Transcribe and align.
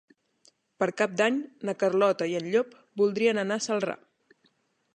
Per 0.83 0.87
Cap 1.01 1.11
d'Any 1.19 1.37
na 1.69 1.75
Carlota 1.83 2.29
i 2.31 2.33
en 2.39 2.47
Llop 2.55 2.73
voldrien 3.03 3.43
anar 3.43 3.59
a 3.61 3.65
Celrà. 3.67 3.97